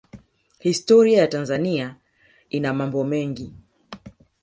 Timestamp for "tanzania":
1.27-1.95